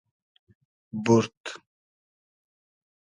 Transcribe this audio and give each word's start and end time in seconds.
بورد 1.03 1.39